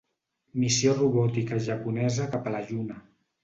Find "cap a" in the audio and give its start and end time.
2.35-2.59